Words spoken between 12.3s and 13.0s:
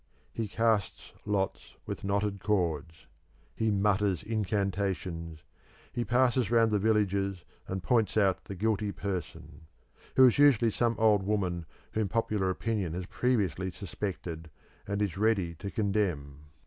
opinion